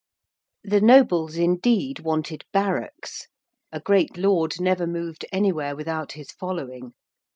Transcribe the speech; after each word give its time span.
]The 0.73 0.81
nobles 0.81 1.35
indeed 1.35 1.99
wanted 1.99 2.43
barracks. 2.51 3.27
A 3.71 3.79
great 3.79 4.17
Lord 4.17 4.59
never 4.59 4.87
moved 4.87 5.27
anywhere 5.31 5.75
without 5.75 6.13
his 6.13 6.31
following. 6.31 6.93